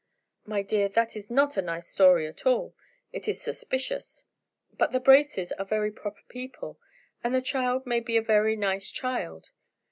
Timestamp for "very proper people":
5.65-6.79